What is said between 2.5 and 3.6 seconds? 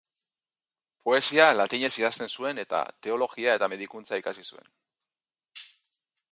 eta teologia